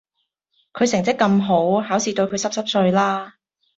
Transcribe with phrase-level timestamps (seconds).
[0.73, 3.35] 佢成績咁好，考試對佢濕濕碎啦